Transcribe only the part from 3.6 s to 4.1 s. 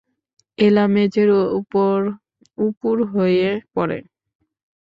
পড়ে।